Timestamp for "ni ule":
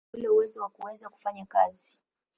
0.21-0.29